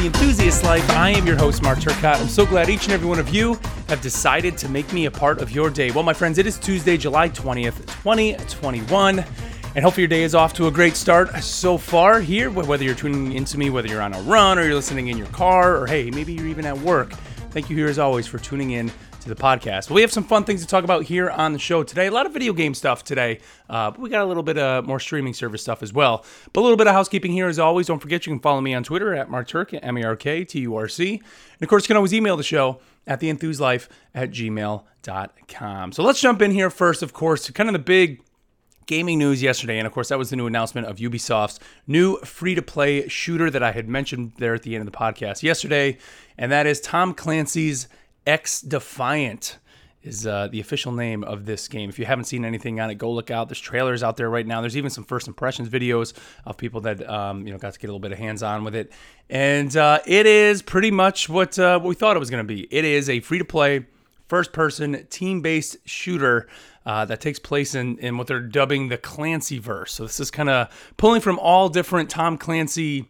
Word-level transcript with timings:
the 0.00 0.06
Enthusiast 0.06 0.64
Life. 0.64 0.88
I 0.92 1.10
am 1.10 1.26
your 1.26 1.36
host, 1.36 1.62
Mark 1.62 1.78
Turcott. 1.78 2.18
I'm 2.22 2.28
so 2.28 2.46
glad 2.46 2.70
each 2.70 2.84
and 2.84 2.92
every 2.94 3.06
one 3.06 3.18
of 3.18 3.28
you 3.28 3.60
have 3.88 4.00
decided 4.00 4.56
to 4.56 4.68
make 4.70 4.90
me 4.94 5.04
a 5.04 5.10
part 5.10 5.42
of 5.42 5.50
your 5.50 5.68
day. 5.68 5.90
Well, 5.90 6.04
my 6.04 6.14
friends, 6.14 6.38
it 6.38 6.46
is 6.46 6.56
Tuesday, 6.58 6.96
July 6.96 7.28
20th, 7.28 7.84
2021. 8.02 9.18
And 9.18 9.84
hopefully 9.84 10.02
your 10.02 10.08
day 10.08 10.22
is 10.22 10.34
off 10.34 10.54
to 10.54 10.68
a 10.68 10.70
great 10.70 10.96
start 10.96 11.36
so 11.44 11.76
far 11.76 12.18
here, 12.20 12.50
whether 12.50 12.82
you're 12.82 12.94
tuning 12.94 13.32
into 13.32 13.58
me, 13.58 13.68
whether 13.68 13.88
you're 13.88 14.00
on 14.00 14.14
a 14.14 14.22
run 14.22 14.58
or 14.58 14.62
you're 14.62 14.74
listening 14.74 15.08
in 15.08 15.18
your 15.18 15.26
car, 15.26 15.76
or 15.76 15.86
hey, 15.86 16.10
maybe 16.10 16.32
you're 16.32 16.46
even 16.46 16.64
at 16.64 16.78
work. 16.78 17.12
Thank 17.50 17.68
you 17.68 17.76
here 17.76 17.88
as 17.88 17.98
always 17.98 18.26
for 18.26 18.38
tuning 18.38 18.70
in 18.70 18.90
to 19.20 19.28
the 19.28 19.34
podcast. 19.34 19.90
Well, 19.90 19.96
we 19.96 20.00
have 20.00 20.12
some 20.12 20.24
fun 20.24 20.44
things 20.44 20.62
to 20.62 20.66
talk 20.66 20.82
about 20.82 21.04
here 21.04 21.28
on 21.28 21.52
the 21.52 21.58
show 21.58 21.82
today. 21.82 22.06
A 22.06 22.10
lot 22.10 22.26
of 22.26 22.32
video 22.32 22.52
game 22.52 22.74
stuff 22.74 23.04
today, 23.04 23.40
uh, 23.68 23.90
but 23.90 24.00
we 24.00 24.08
got 24.08 24.22
a 24.22 24.24
little 24.24 24.42
bit 24.42 24.56
of 24.56 24.86
more 24.86 24.98
streaming 24.98 25.34
service 25.34 25.62
stuff 25.62 25.82
as 25.82 25.92
well. 25.92 26.24
But 26.52 26.60
a 26.60 26.62
little 26.62 26.76
bit 26.76 26.86
of 26.86 26.94
housekeeping 26.94 27.32
here 27.32 27.46
as 27.46 27.58
always. 27.58 27.86
Don't 27.86 27.98
forget 27.98 28.26
you 28.26 28.32
can 28.32 28.40
follow 28.40 28.60
me 28.60 28.72
on 28.72 28.82
Twitter 28.82 29.14
at 29.14 29.30
Mark 29.30 29.48
Turk, 29.48 29.74
M 29.74 29.96
A 29.98 30.04
R 30.04 30.16
K 30.16 30.44
T 30.44 30.60
U 30.60 30.74
R 30.74 30.88
C. 30.88 31.14
And 31.14 31.62
of 31.62 31.68
course, 31.68 31.84
you 31.84 31.88
can 31.88 31.96
always 31.96 32.14
email 32.14 32.36
the 32.36 32.42
show 32.42 32.80
at 33.06 33.20
theenthuslife 33.20 33.88
at 34.14 34.30
gmail.com. 34.30 35.92
So 35.92 36.02
let's 36.02 36.20
jump 36.20 36.40
in 36.40 36.50
here 36.50 36.70
first, 36.70 37.02
of 37.02 37.12
course, 37.12 37.44
to 37.44 37.52
kind 37.52 37.68
of 37.68 37.74
the 37.74 37.78
big 37.78 38.22
gaming 38.86 39.20
news 39.20 39.40
yesterday, 39.40 39.78
and 39.78 39.86
of 39.86 39.92
course, 39.92 40.08
that 40.08 40.18
was 40.18 40.30
the 40.30 40.36
new 40.36 40.48
announcement 40.48 40.84
of 40.84 40.96
Ubisoft's 40.96 41.60
new 41.86 42.16
free 42.22 42.56
to 42.56 42.62
play 42.62 43.06
shooter 43.06 43.48
that 43.48 43.62
I 43.62 43.70
had 43.70 43.88
mentioned 43.88 44.32
there 44.38 44.52
at 44.52 44.64
the 44.64 44.74
end 44.74 44.84
of 44.84 44.92
the 44.92 44.98
podcast 44.98 45.44
yesterday, 45.44 45.96
and 46.36 46.50
that 46.50 46.66
is 46.66 46.80
Tom 46.80 47.14
Clancy's 47.14 47.86
XDefiant 48.26 49.56
is 50.02 50.26
uh, 50.26 50.48
the 50.48 50.60
official 50.60 50.92
name 50.92 51.22
of 51.24 51.44
this 51.44 51.68
game. 51.68 51.90
If 51.90 51.98
you 51.98 52.06
haven't 52.06 52.24
seen 52.24 52.44
anything 52.44 52.80
on 52.80 52.90
it, 52.90 52.94
go 52.94 53.10
look 53.12 53.30
out. 53.30 53.48
There's 53.48 53.60
trailers 53.60 54.02
out 54.02 54.16
there 54.16 54.30
right 54.30 54.46
now. 54.46 54.60
There's 54.60 54.76
even 54.76 54.90
some 54.90 55.04
first 55.04 55.28
impressions 55.28 55.68
videos 55.68 56.14
of 56.46 56.56
people 56.56 56.80
that 56.82 57.06
um, 57.08 57.46
you 57.46 57.52
know 57.52 57.58
got 57.58 57.74
to 57.74 57.78
get 57.78 57.88
a 57.88 57.90
little 57.90 58.00
bit 58.00 58.12
of 58.12 58.18
hands 58.18 58.42
on 58.42 58.64
with 58.64 58.74
it, 58.74 58.92
and 59.28 59.76
uh, 59.76 60.00
it 60.06 60.26
is 60.26 60.62
pretty 60.62 60.90
much 60.90 61.28
what 61.28 61.58
uh, 61.58 61.78
what 61.78 61.88
we 61.88 61.94
thought 61.94 62.16
it 62.16 62.20
was 62.20 62.30
going 62.30 62.46
to 62.46 62.48
be. 62.48 62.66
It 62.70 62.84
is 62.84 63.10
a 63.10 63.20
free 63.20 63.38
to 63.38 63.44
play, 63.44 63.86
first 64.28 64.52
person 64.52 65.06
team 65.10 65.42
based 65.42 65.76
shooter. 65.84 66.48
Uh, 66.86 67.04
that 67.04 67.20
takes 67.20 67.38
place 67.38 67.74
in, 67.74 67.98
in 67.98 68.16
what 68.16 68.26
they're 68.26 68.40
dubbing 68.40 68.88
the 68.88 68.96
Clancy 68.96 69.58
verse. 69.58 69.92
So 69.92 70.04
this 70.04 70.18
is 70.18 70.30
kind 70.30 70.48
of 70.48 70.94
pulling 70.96 71.20
from 71.20 71.38
all 71.38 71.68
different 71.68 72.08
Tom 72.08 72.38
Clancy 72.38 73.06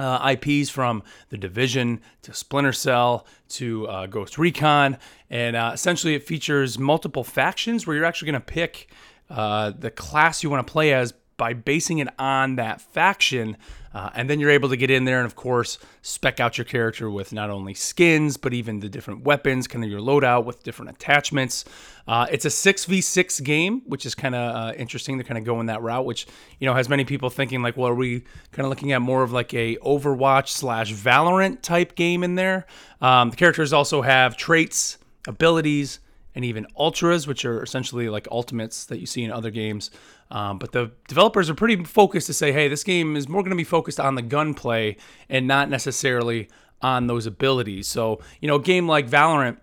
uh, 0.00 0.34
IPs 0.36 0.70
from 0.70 1.02
The 1.28 1.36
Division 1.36 2.00
to 2.22 2.34
Splinter 2.34 2.72
Cell 2.72 3.26
to 3.50 3.86
uh, 3.86 4.06
Ghost 4.06 4.38
Recon. 4.38 4.98
And 5.28 5.56
uh, 5.56 5.70
essentially, 5.74 6.14
it 6.14 6.26
features 6.26 6.78
multiple 6.78 7.24
factions 7.24 7.86
where 7.86 7.96
you're 7.96 8.04
actually 8.04 8.32
going 8.32 8.40
to 8.42 8.46
pick 8.46 8.90
uh, 9.28 9.72
the 9.78 9.90
class 9.90 10.42
you 10.42 10.50
want 10.50 10.66
to 10.66 10.72
play 10.72 10.92
as 10.92 11.14
by 11.40 11.54
basing 11.54 12.00
it 12.00 12.08
on 12.18 12.56
that 12.56 12.82
faction. 12.82 13.56
Uh, 13.94 14.10
and 14.14 14.28
then 14.28 14.38
you're 14.38 14.50
able 14.50 14.68
to 14.68 14.76
get 14.76 14.90
in 14.90 15.06
there 15.06 15.16
and, 15.16 15.24
of 15.24 15.36
course, 15.36 15.78
spec 16.02 16.38
out 16.38 16.58
your 16.58 16.66
character 16.66 17.08
with 17.08 17.32
not 17.32 17.48
only 17.48 17.72
skins, 17.72 18.36
but 18.36 18.52
even 18.52 18.80
the 18.80 18.90
different 18.90 19.24
weapons, 19.24 19.66
kind 19.66 19.82
of 19.82 19.90
your 19.90 20.00
loadout 20.00 20.44
with 20.44 20.62
different 20.62 20.90
attachments. 20.90 21.64
Uh, 22.06 22.26
it's 22.30 22.44
a 22.44 22.48
6v6 22.48 23.42
game, 23.42 23.80
which 23.86 24.04
is 24.04 24.14
kind 24.14 24.34
of 24.34 24.54
uh, 24.54 24.74
interesting 24.76 25.16
to 25.16 25.24
kind 25.24 25.38
of 25.38 25.44
go 25.44 25.60
in 25.60 25.66
that 25.66 25.80
route, 25.80 26.04
which, 26.04 26.26
you 26.58 26.66
know, 26.66 26.74
has 26.74 26.90
many 26.90 27.06
people 27.06 27.30
thinking, 27.30 27.62
like, 27.62 27.74
well, 27.74 27.88
are 27.88 27.94
we 27.94 28.20
kind 28.52 28.66
of 28.66 28.68
looking 28.68 28.92
at 28.92 29.00
more 29.00 29.22
of 29.22 29.32
like 29.32 29.54
a 29.54 29.76
Overwatch 29.76 30.48
slash 30.48 30.92
Valorant 30.92 31.62
type 31.62 31.94
game 31.94 32.22
in 32.22 32.34
there? 32.34 32.66
Um, 33.00 33.30
the 33.30 33.36
characters 33.36 33.72
also 33.72 34.02
have 34.02 34.36
traits, 34.36 34.98
abilities, 35.26 36.00
and 36.34 36.44
even 36.44 36.66
ultras, 36.76 37.26
which 37.26 37.44
are 37.44 37.62
essentially 37.62 38.08
like 38.08 38.28
ultimates 38.30 38.84
that 38.86 38.98
you 38.98 39.06
see 39.06 39.24
in 39.24 39.32
other 39.32 39.50
games. 39.50 39.90
Um, 40.30 40.58
but 40.58 40.72
the 40.72 40.92
developers 41.08 41.50
are 41.50 41.54
pretty 41.54 41.84
focused 41.84 42.26
to 42.28 42.32
say, 42.32 42.52
hey, 42.52 42.68
this 42.68 42.84
game 42.84 43.16
is 43.16 43.28
more 43.28 43.42
going 43.42 43.50
to 43.50 43.56
be 43.56 43.64
focused 43.64 43.98
on 43.98 44.14
the 44.14 44.22
gunplay 44.22 44.96
and 45.28 45.46
not 45.46 45.68
necessarily 45.68 46.48
on 46.82 47.06
those 47.08 47.26
abilities. 47.26 47.88
So, 47.88 48.20
you 48.40 48.48
know, 48.48 48.56
a 48.56 48.62
game 48.62 48.86
like 48.86 49.08
Valorant 49.08 49.58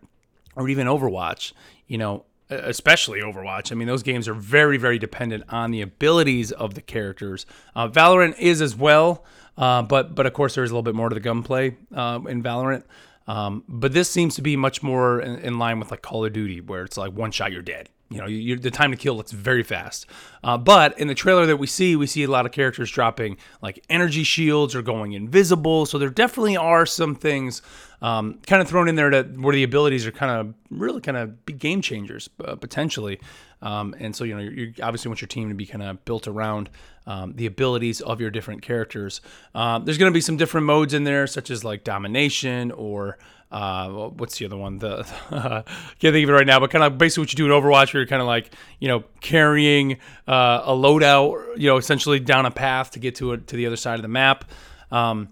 or 0.56 0.68
even 0.68 0.88
Overwatch, 0.88 1.54
you 1.88 1.98
know, 1.98 2.26
especially 2.50 3.20
Overwatch. 3.22 3.72
I 3.72 3.76
mean, 3.76 3.88
those 3.88 4.04
games 4.04 4.28
are 4.28 4.34
very, 4.34 4.78
very 4.78 5.00
dependent 5.00 5.44
on 5.50 5.72
the 5.72 5.82
abilities 5.82 6.52
of 6.52 6.74
the 6.74 6.82
characters. 6.82 7.46
Uh, 7.76 7.88
Valorant 7.88 8.38
is 8.40 8.62
as 8.62 8.76
well, 8.76 9.26
uh, 9.58 9.82
but 9.82 10.16
but 10.16 10.26
of 10.26 10.34
course 10.34 10.56
there 10.56 10.64
is 10.64 10.72
a 10.72 10.74
little 10.74 10.84
bit 10.84 10.96
more 10.96 11.10
to 11.10 11.14
the 11.14 11.20
gunplay 11.20 11.76
uh, 11.94 12.20
in 12.28 12.44
Valorant. 12.44 12.84
Um, 13.28 13.64
but 13.68 13.94
this 13.94 14.10
seems 14.10 14.36
to 14.36 14.42
be 14.42 14.56
much 14.56 14.82
more 14.82 15.20
in, 15.20 15.40
in, 15.40 15.60
line 15.60 15.80
with 15.80 15.92
like 15.92 16.02
Call 16.02 16.24
of 16.24 16.32
Duty, 16.32 16.62
where 16.62 16.84
it's 16.84 16.96
like 16.96 17.12
one 17.12 17.32
shot 17.32 17.52
you're 17.52 17.62
dead. 17.62 17.90
You 18.10 18.20
know, 18.20 18.28
you, 18.28 18.58
the 18.58 18.72
time 18.72 18.92
to 18.92 18.98
kill 18.98 19.16
looks 19.16 19.34
very 19.34 19.64
fast. 19.64 20.06
Uh, 20.42 20.58
but 20.58 20.98
in 20.98 21.08
the 21.08 21.16
trailer 21.16 21.46
that 21.46 21.58
we 21.58 21.68
see, 21.68 21.96
we 21.98 22.08
see 22.08 22.24
a 22.24 22.30
lot 22.30 22.46
of 22.46 22.54
characters 22.54 22.90
dropping 22.90 23.38
like 23.62 23.84
energy 23.90 24.24
shields 24.24 24.76
or 24.76 24.82
going 24.82 25.12
invisible. 25.12 25.86
So 25.86 25.98
there 25.98 26.10
definitely 26.10 26.56
are 26.56 26.86
some 26.86 27.16
things 27.16 27.62
um, 28.02 28.40
kind 28.46 28.62
of 28.62 28.68
thrown 28.68 28.88
in 28.88 28.96
there 28.96 29.10
that 29.10 29.38
where 29.38 29.54
the 29.54 29.64
abilities 29.64 30.06
are 30.08 30.12
kind 30.12 30.32
of 30.32 30.54
really 30.70 31.02
kind 31.02 31.18
of 31.18 31.46
be 31.46 31.54
game 31.54 31.82
changers 31.82 32.30
uh, 32.46 32.56
potentially. 32.56 33.20
Um, 33.62 33.96
and 34.00 34.16
so 34.16 34.24
you 34.24 34.36
know, 34.36 34.42
you 34.42 34.74
obviously 34.82 35.10
want 35.10 35.20
your 35.20 35.28
team 35.28 35.50
to 35.50 35.56
be 35.56 35.66
kind 35.66 35.84
of 35.84 36.06
built 36.06 36.28
around 36.28 36.70
um, 37.08 37.34
the 37.36 37.46
abilities 37.46 38.02
of 38.02 38.22
your 38.22 38.30
different 38.30 38.62
characters. 38.62 39.22
Um, 39.56 39.86
there's 39.86 39.98
going 39.98 40.12
to 40.12 40.14
be 40.14 40.22
some 40.22 40.38
different 40.38 40.68
modes 40.68 40.94
in 40.94 41.06
there, 41.06 41.26
such 41.26 41.50
as 41.50 41.64
like 41.64 41.84
domination 41.84 42.72
or 42.72 43.18
uh, 43.52 43.90
what's 43.90 44.38
the 44.38 44.46
other 44.46 44.58
one? 44.58 44.80
The 44.80 45.08
uh, 45.32 45.62
can't 46.00 46.14
think 46.14 46.24
of 46.24 46.30
it 46.30 46.34
right 46.34 46.48
now, 46.48 46.60
but 46.60 46.70
kind 46.70 46.84
of 46.84 46.98
basically 46.98 47.24
what 47.24 47.34
you 47.34 47.38
do 47.38 47.46
in 47.46 47.52
Overwatch, 47.52 47.94
where 47.94 48.02
you're 48.02 48.08
kind 48.08 48.22
of 48.22 48.28
like 48.28 48.52
you 48.80 48.88
know 48.88 49.04
carrying 49.22 49.94
uh, 50.28 50.64
a 50.66 50.72
loadout, 50.72 51.58
you 51.58 51.68
know, 51.68 51.78
essentially 51.78 52.20
down 52.20 52.46
a 52.46 52.52
path 52.52 52.92
to 52.92 53.00
get 53.00 53.16
to 53.16 53.34
it 53.34 53.48
to 53.48 53.56
the 53.56 53.66
other 53.66 53.78
side 53.78 53.96
of 53.96 54.02
the 54.02 54.10
map. 54.10 54.46
Um, 54.92 55.30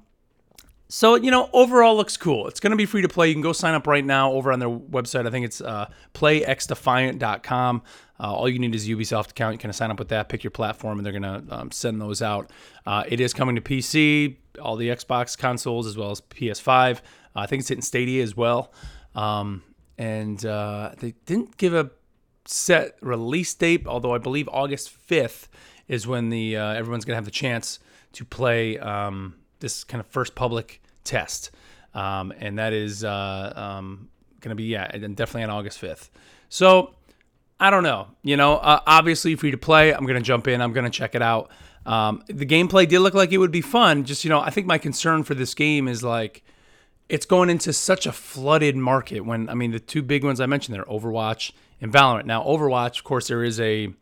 so 0.88 1.16
you 1.16 1.30
know, 1.30 1.50
overall 1.52 1.98
looks 1.98 2.16
cool. 2.16 2.48
It's 2.48 2.59
going 2.59 2.72
to 2.72 2.78
be 2.78 2.86
free 2.86 3.02
to 3.02 3.09
play. 3.09 3.28
You 3.28 3.34
can 3.34 3.42
go 3.42 3.53
sign 3.53 3.74
up 3.74 3.86
right 3.86 4.06
now 4.06 4.32
over 4.32 4.52
on 4.52 4.59
their 4.59 4.70
website. 4.70 5.28
I 5.28 5.32
think 5.32 5.46
it's 5.46 5.59
uh, 5.59 5.90
playxdefiant.com. 6.14 7.82
Uh, 8.18 8.34
all 8.34 8.47
you 8.47 8.59
need 8.59 8.74
is 8.74 8.88
a 8.88 8.92
Ubisoft 8.92 9.32
account. 9.32 9.62
You 9.62 9.70
of 9.70 9.76
sign 9.76 9.92
up 9.92 10.00
with 10.00 10.08
that, 10.09 10.30
pick 10.30 10.44
your 10.44 10.52
platform, 10.52 11.00
and 11.00 11.06
they're 11.06 11.20
going 11.20 11.47
to 11.47 11.53
um, 11.53 11.72
send 11.72 12.00
those 12.00 12.22
out. 12.22 12.50
Uh, 12.86 13.03
it 13.08 13.20
is 13.20 13.34
coming 13.34 13.56
to 13.56 13.62
PC, 13.62 14.38
all 14.62 14.78
the 14.78 14.88
Xbox 14.88 15.38
consoles, 15.38 15.86
as 15.86 15.97
well 15.97 16.12
as 16.12 16.22
PS5. 16.22 17.02
Uh, 17.35 17.40
I 17.40 17.46
think 17.47 17.62
it's 17.62 17.69
hitting 17.69 17.81
Stadia 17.81 18.23
as 18.23 18.35
well. 18.35 18.72
Um, 19.13 19.63
and 19.97 20.44
uh, 20.46 20.91
they 21.00 21.13
didn't 21.25 21.57
give 21.57 21.73
a 21.73 21.91
set 22.46 22.97
release 23.01 23.53
date, 23.53 23.88
although 23.88 24.13
I 24.13 24.18
believe 24.18 24.47
August 24.51 24.96
5th 25.09 25.47
is 25.88 26.07
when 26.07 26.29
the 26.29 26.57
uh, 26.57 26.73
everyone's 26.73 27.06
going 27.06 27.13
to 27.13 27.18
have 27.18 27.25
the 27.25 27.31
chance 27.31 27.79
to 28.13 28.25
play 28.25 28.78
um, 28.79 29.35
this 29.59 29.84
kind 29.84 30.00
of 30.00 30.07
first 30.07 30.35
public 30.35 30.81
test. 31.03 31.51
Um, 31.94 32.34
and 32.40 32.59
that 32.59 32.73
is 32.73 33.03
uh, 33.03 33.53
um, 33.56 34.09
going 34.41 34.50
to 34.50 34.56
be, 34.56 34.66
yeah, 34.66 34.90
and 34.94 35.16
definitely 35.16 35.44
on 35.44 35.50
August 35.50 35.81
5th. 35.81 36.09
So 36.50 36.94
I 37.59 37.69
don't 37.69 37.84
know. 37.84 38.07
You 38.22 38.38
know, 38.38 38.56
uh, 38.56 38.81
obviously 38.85 39.35
free 39.35 39.52
to 39.52 39.57
play. 39.57 39.94
I'm 39.94 40.06
going 40.06 40.17
to 40.17 40.22
jump 40.22 40.47
in. 40.47 40.62
I'm 40.62 40.73
going 40.73 40.85
to 40.85 40.90
check 40.90 41.16
it 41.16 41.22
out. 41.22 41.52
Um, 41.85 42.23
the 42.28 42.46
gameplay 42.46 42.88
did 42.88 43.00
look 43.00 43.13
like 43.13 43.31
it 43.31 43.38
would 43.38 43.52
be 43.52 43.62
fun. 43.62 44.03
Just, 44.03 44.23
you 44.23 44.29
know, 44.29 44.41
I 44.41 44.50
think 44.50 44.67
my 44.67 44.78
concern 44.78 45.23
for 45.23 45.35
this 45.35 45.53
game 45.53 45.88
is 45.88 46.03
like 46.03 46.44
it's 47.10 47.26
going 47.26 47.50
into 47.50 47.72
such 47.74 48.06
a 48.06 48.12
flooded 48.12 48.76
market 48.76 49.22
when, 49.22 49.50
I 49.50 49.54
mean, 49.54 49.72
the 49.72 49.80
two 49.80 50.02
big 50.02 50.24
ones 50.24 50.40
I 50.40 50.46
mentioned 50.46 50.76
there, 50.76 50.86
Overwatch 50.86 51.52
and 51.82 51.92
Valorant. 51.92 52.26
Now, 52.26 52.44
Overwatch, 52.44 52.98
of 52.98 53.04
course, 53.04 53.28
there 53.28 53.44
is 53.44 53.60
a, 53.60 53.94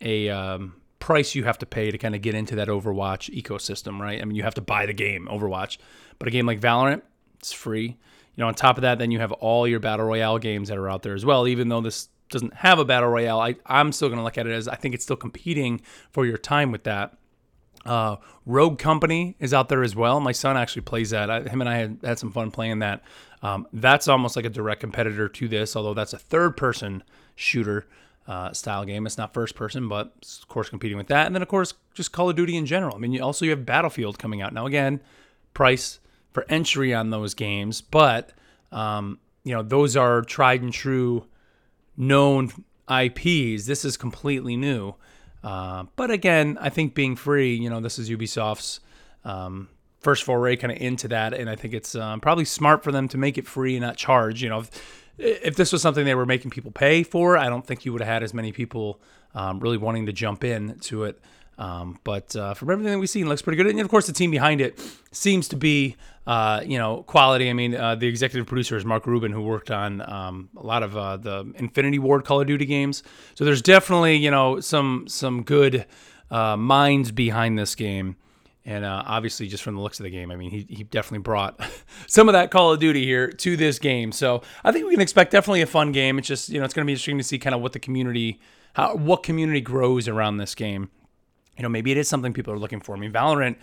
a, 0.00 0.28
um, 0.30 0.74
price 0.98 1.34
you 1.34 1.44
have 1.44 1.58
to 1.58 1.66
pay 1.66 1.90
to 1.90 1.98
kind 1.98 2.14
of 2.14 2.22
get 2.22 2.34
into 2.34 2.56
that 2.56 2.68
Overwatch 2.68 3.30
ecosystem, 3.34 3.98
right? 4.00 4.20
I 4.20 4.24
mean, 4.24 4.36
you 4.36 4.42
have 4.42 4.54
to 4.54 4.60
buy 4.60 4.86
the 4.86 4.92
game, 4.92 5.28
Overwatch. 5.30 5.78
But 6.18 6.28
a 6.28 6.30
game 6.30 6.46
like 6.46 6.60
Valorant, 6.60 7.02
it's 7.38 7.52
free. 7.52 7.86
You 7.86 7.96
know, 8.42 8.48
on 8.48 8.54
top 8.54 8.76
of 8.76 8.82
that, 8.82 8.98
then 8.98 9.10
you 9.10 9.18
have 9.18 9.32
all 9.32 9.66
your 9.66 9.80
battle 9.80 10.06
royale 10.06 10.38
games 10.38 10.68
that 10.68 10.78
are 10.78 10.88
out 10.88 11.02
there 11.02 11.14
as 11.14 11.24
well. 11.24 11.48
Even 11.48 11.68
though 11.68 11.80
this 11.80 12.08
doesn't 12.28 12.54
have 12.54 12.78
a 12.78 12.84
battle 12.84 13.08
royale, 13.08 13.40
I, 13.40 13.56
I'm 13.66 13.92
still 13.92 14.08
going 14.08 14.18
to 14.18 14.24
look 14.24 14.38
at 14.38 14.46
it 14.46 14.52
as 14.52 14.68
I 14.68 14.74
think 14.74 14.94
it's 14.94 15.04
still 15.04 15.16
competing 15.16 15.80
for 16.10 16.26
your 16.26 16.38
time 16.38 16.72
with 16.72 16.84
that. 16.84 17.16
Uh, 17.84 18.16
Rogue 18.46 18.78
Company 18.78 19.36
is 19.38 19.54
out 19.54 19.68
there 19.68 19.82
as 19.82 19.94
well. 19.94 20.20
My 20.20 20.32
son 20.32 20.56
actually 20.56 20.82
plays 20.82 21.10
that. 21.10 21.30
I, 21.30 21.42
him 21.42 21.60
and 21.60 21.68
I 21.68 21.76
had, 21.76 21.98
had 22.02 22.18
some 22.18 22.32
fun 22.32 22.50
playing 22.50 22.80
that. 22.80 23.02
Um, 23.42 23.66
that's 23.72 24.08
almost 24.08 24.36
like 24.36 24.44
a 24.44 24.50
direct 24.50 24.80
competitor 24.80 25.28
to 25.28 25.48
this, 25.48 25.76
although 25.76 25.94
that's 25.94 26.12
a 26.12 26.18
third 26.18 26.56
person 26.56 27.02
shooter 27.36 27.86
uh, 28.26 28.52
style 28.52 28.84
game. 28.84 29.06
It's 29.06 29.16
not 29.16 29.32
first 29.32 29.54
person, 29.54 29.88
but 29.88 30.12
of 30.40 30.48
course 30.48 30.68
competing 30.68 30.98
with 30.98 31.06
that. 31.08 31.26
And 31.26 31.34
then 31.34 31.42
of 31.42 31.48
course 31.48 31.74
just 31.94 32.12
Call 32.12 32.28
of 32.28 32.36
Duty 32.36 32.56
in 32.56 32.66
general. 32.66 32.94
I 32.94 32.98
mean, 32.98 33.12
you 33.12 33.22
also 33.22 33.44
you 33.44 33.52
have 33.52 33.64
Battlefield 33.64 34.18
coming 34.18 34.42
out 34.42 34.52
now. 34.52 34.66
Again, 34.66 35.00
price 35.54 35.98
for 36.32 36.44
entry 36.48 36.92
on 36.92 37.10
those 37.10 37.34
games, 37.34 37.80
but 37.80 38.32
um, 38.70 39.18
you 39.44 39.54
know 39.54 39.62
those 39.62 39.96
are 39.96 40.20
tried 40.22 40.62
and 40.62 40.72
true 40.72 41.26
known 41.96 42.52
IPs. 42.90 43.66
This 43.66 43.84
is 43.84 43.96
completely 43.96 44.56
new. 44.56 44.94
Uh, 45.48 45.84
but 45.96 46.10
again, 46.10 46.58
I 46.60 46.68
think 46.68 46.94
being 46.94 47.16
free, 47.16 47.54
you 47.54 47.70
know, 47.70 47.80
this 47.80 47.98
is 47.98 48.10
Ubisoft's 48.10 48.80
um, 49.24 49.70
first 49.98 50.24
foray 50.24 50.56
kind 50.56 50.70
of 50.70 50.76
into 50.76 51.08
that, 51.08 51.32
and 51.32 51.48
I 51.48 51.56
think 51.56 51.72
it's 51.72 51.94
um, 51.94 52.20
probably 52.20 52.44
smart 52.44 52.84
for 52.84 52.92
them 52.92 53.08
to 53.08 53.16
make 53.16 53.38
it 53.38 53.46
free 53.46 53.74
and 53.74 53.80
not 53.82 53.96
charge. 53.96 54.42
You 54.42 54.50
know, 54.50 54.58
if, 54.58 54.70
if, 55.16 55.56
this 55.56 55.72
was 55.72 55.80
something 55.80 56.04
they 56.04 56.14
were 56.14 56.26
making 56.26 56.50
people 56.50 56.70
pay 56.70 57.02
for, 57.02 57.38
I 57.38 57.48
don't 57.48 57.66
think 57.66 57.86
you 57.86 57.94
would 57.94 58.02
have 58.02 58.12
had 58.12 58.22
as 58.22 58.34
many 58.34 58.52
people 58.52 59.00
um, 59.34 59.58
really 59.60 59.78
wanting 59.78 60.04
to 60.04 60.12
jump 60.12 60.44
in 60.44 60.78
to 60.80 61.04
it. 61.04 61.18
Um, 61.58 61.98
but 62.04 62.34
uh, 62.36 62.54
from 62.54 62.70
everything 62.70 62.92
that 62.92 62.98
we've 62.98 63.10
seen, 63.10 63.28
looks 63.28 63.42
pretty 63.42 63.56
good. 63.56 63.66
And 63.66 63.80
of 63.80 63.88
course, 63.88 64.06
the 64.06 64.12
team 64.12 64.30
behind 64.30 64.60
it 64.60 64.80
seems 65.10 65.48
to 65.48 65.56
be, 65.56 65.96
uh, 66.26 66.62
you 66.64 66.78
know, 66.78 67.02
quality. 67.02 67.50
I 67.50 67.52
mean, 67.52 67.74
uh, 67.74 67.96
the 67.96 68.06
executive 68.06 68.46
producer 68.46 68.76
is 68.76 68.84
Mark 68.84 69.06
Rubin, 69.06 69.32
who 69.32 69.42
worked 69.42 69.70
on 69.70 70.00
um, 70.08 70.50
a 70.56 70.64
lot 70.64 70.84
of 70.84 70.96
uh, 70.96 71.16
the 71.16 71.52
Infinity 71.56 71.98
Ward 71.98 72.24
Call 72.24 72.40
of 72.40 72.46
Duty 72.46 72.64
games. 72.64 73.02
So 73.34 73.44
there's 73.44 73.60
definitely, 73.60 74.16
you 74.16 74.30
know, 74.30 74.60
some 74.60 75.06
some 75.08 75.42
good 75.42 75.84
uh, 76.30 76.56
minds 76.56 77.10
behind 77.10 77.58
this 77.58 77.74
game. 77.74 78.16
And 78.64 78.84
uh, 78.84 79.02
obviously, 79.06 79.48
just 79.48 79.62
from 79.62 79.76
the 79.76 79.80
looks 79.80 79.98
of 79.98 80.04
the 80.04 80.10
game, 80.10 80.30
I 80.30 80.36
mean, 80.36 80.50
he, 80.50 80.66
he 80.68 80.84
definitely 80.84 81.20
brought 81.20 81.58
some 82.06 82.28
of 82.28 82.34
that 82.34 82.50
Call 82.50 82.72
of 82.72 82.78
Duty 82.78 83.04
here 83.04 83.32
to 83.32 83.56
this 83.56 83.78
game. 83.78 84.12
So 84.12 84.42
I 84.62 84.72
think 84.72 84.84
we 84.84 84.92
can 84.92 85.00
expect 85.00 85.32
definitely 85.32 85.62
a 85.62 85.66
fun 85.66 85.90
game. 85.90 86.18
It's 86.18 86.28
just, 86.28 86.50
you 86.50 86.58
know, 86.58 86.66
it's 86.66 86.74
going 86.74 86.84
to 86.84 86.86
be 86.86 86.92
interesting 86.92 87.18
to 87.18 87.24
see 87.24 87.38
kind 87.38 87.54
of 87.54 87.62
what 87.62 87.72
the 87.72 87.78
community, 87.78 88.40
how 88.74 88.94
what 88.94 89.22
community 89.22 89.62
grows 89.62 90.06
around 90.06 90.36
this 90.36 90.54
game 90.54 90.90
you 91.58 91.62
know, 91.62 91.68
maybe 91.68 91.90
it 91.90 91.98
is 91.98 92.08
something 92.08 92.32
people 92.32 92.52
are 92.54 92.58
looking 92.58 92.80
for. 92.80 92.96
I 92.96 92.98
mean, 92.98 93.12
Valorant 93.12 93.56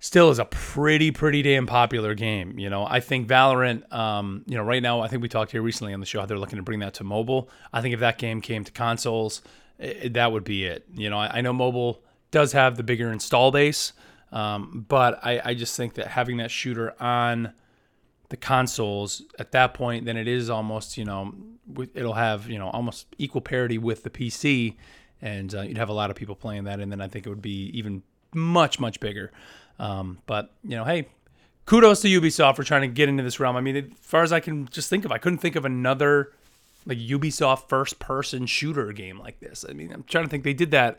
still 0.00 0.30
is 0.30 0.40
a 0.40 0.44
pretty, 0.44 1.12
pretty 1.12 1.42
damn 1.42 1.64
popular 1.64 2.14
game. 2.14 2.58
You 2.58 2.68
know, 2.68 2.84
I 2.84 2.98
think 2.98 3.28
Valorant, 3.28 3.90
um, 3.92 4.42
you 4.46 4.56
know, 4.56 4.64
right 4.64 4.82
now, 4.82 5.00
I 5.00 5.06
think 5.06 5.22
we 5.22 5.28
talked 5.28 5.52
here 5.52 5.62
recently 5.62 5.94
on 5.94 6.00
the 6.00 6.06
show 6.06 6.18
how 6.18 6.26
they're 6.26 6.38
looking 6.38 6.56
to 6.56 6.62
bring 6.62 6.80
that 6.80 6.94
to 6.94 7.04
mobile. 7.04 7.48
I 7.72 7.80
think 7.80 7.94
if 7.94 8.00
that 8.00 8.18
game 8.18 8.40
came 8.40 8.64
to 8.64 8.72
consoles, 8.72 9.42
it, 9.78 10.14
that 10.14 10.32
would 10.32 10.42
be 10.42 10.64
it. 10.64 10.84
You 10.92 11.08
know, 11.08 11.18
I, 11.18 11.38
I, 11.38 11.40
know 11.40 11.52
mobile 11.52 12.02
does 12.32 12.52
have 12.52 12.76
the 12.76 12.82
bigger 12.82 13.12
install 13.12 13.52
base, 13.52 13.92
um, 14.32 14.84
but 14.88 15.24
I, 15.24 15.40
I 15.44 15.54
just 15.54 15.76
think 15.76 15.94
that 15.94 16.08
having 16.08 16.38
that 16.38 16.50
shooter 16.50 17.00
on 17.00 17.52
the 18.30 18.36
consoles 18.36 19.22
at 19.38 19.52
that 19.52 19.72
point, 19.72 20.04
then 20.04 20.16
it 20.16 20.26
is 20.26 20.50
almost, 20.50 20.98
you 20.98 21.04
know, 21.04 21.32
it'll 21.94 22.14
have, 22.14 22.48
you 22.48 22.58
know, 22.58 22.70
almost 22.70 23.06
equal 23.18 23.40
parity 23.40 23.78
with 23.78 24.02
the 24.02 24.10
PC 24.10 24.74
and 25.22 25.54
uh, 25.54 25.62
you'd 25.62 25.78
have 25.78 25.88
a 25.88 25.94
lot 25.94 26.10
of 26.10 26.16
people 26.16 26.34
playing 26.34 26.64
that, 26.64 26.80
and 26.80 26.92
then 26.92 27.00
I 27.00 27.08
think 27.08 27.26
it 27.26 27.30
would 27.30 27.40
be 27.40 27.70
even 27.72 28.02
much 28.34 28.78
much 28.78 29.00
bigger. 29.00 29.32
Um, 29.78 30.18
but 30.26 30.52
you 30.62 30.76
know, 30.76 30.84
hey, 30.84 31.08
kudos 31.64 32.02
to 32.02 32.08
Ubisoft 32.08 32.56
for 32.56 32.64
trying 32.64 32.82
to 32.82 32.88
get 32.88 33.08
into 33.08 33.22
this 33.22 33.40
realm. 33.40 33.56
I 33.56 33.60
mean, 33.60 33.76
as 33.76 33.84
far 34.00 34.22
as 34.22 34.32
I 34.32 34.40
can 34.40 34.68
just 34.68 34.90
think 34.90 35.04
of, 35.04 35.12
I 35.12 35.18
couldn't 35.18 35.38
think 35.38 35.56
of 35.56 35.64
another 35.64 36.32
like 36.84 36.98
Ubisoft 36.98 37.68
first 37.68 37.98
person 37.98 38.46
shooter 38.46 38.92
game 38.92 39.18
like 39.18 39.40
this. 39.40 39.64
I 39.68 39.72
mean, 39.72 39.92
I'm 39.92 40.02
trying 40.02 40.24
to 40.24 40.30
think. 40.30 40.44
They 40.44 40.54
did 40.54 40.72
that 40.72 40.98